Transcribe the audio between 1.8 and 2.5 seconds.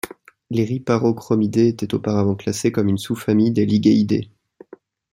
auparavant